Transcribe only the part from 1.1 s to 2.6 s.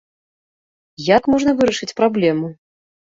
Як можна вырашыць праблему?